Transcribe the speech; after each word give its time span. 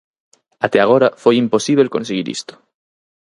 Até 0.65 0.77
agora 0.81 1.07
foi 1.21 1.35
imposíbel 1.43 1.93
conseguir 1.95 2.25
isto. 2.37 2.53